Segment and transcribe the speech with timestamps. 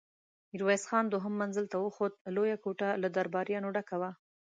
[0.51, 4.11] ميرويس خان دوهم منزل ته وخوت، لويه کوټه له درباريانو ډکه وه.